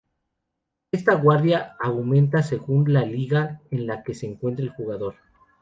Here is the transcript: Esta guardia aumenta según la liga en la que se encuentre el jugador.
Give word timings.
Esta 0.91 1.13
guardia 1.13 1.75
aumenta 1.79 2.41
según 2.41 2.91
la 2.91 3.03
liga 3.05 3.61
en 3.69 3.85
la 3.85 4.01
que 4.01 4.15
se 4.15 4.25
encuentre 4.25 4.65
el 4.65 4.71
jugador. 4.71 5.13